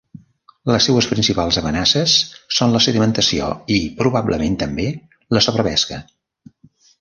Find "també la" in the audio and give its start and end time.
4.65-5.45